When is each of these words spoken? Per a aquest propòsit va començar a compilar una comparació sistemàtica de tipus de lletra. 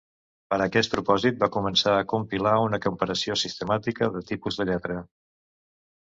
Per 0.51 0.57
a 0.57 0.63
aquest 0.67 0.91
propòsit 0.93 1.35
va 1.41 1.49
començar 1.55 1.91
a 1.97 2.07
compilar 2.13 2.53
una 2.67 2.79
comparació 2.85 3.35
sistemàtica 3.41 4.09
de 4.17 4.23
tipus 4.31 4.59
de 4.63 4.67
lletra. 4.71 4.97